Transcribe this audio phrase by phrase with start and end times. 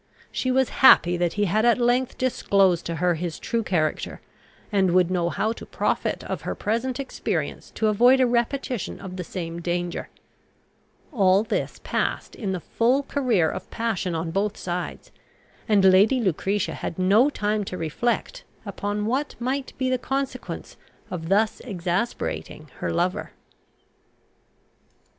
[0.31, 4.19] She was happy that he had at length disclosed to her his true character,
[4.71, 9.15] and would know how to profit of her present experience to avoid a repetition of
[9.15, 10.09] the same danger.
[11.11, 15.11] All this passed in the full career of passion on both sides,
[15.69, 20.77] and Lady Lucretia had no time to reflect upon what might be the consequence
[21.11, 23.33] of thus exasperating her lover.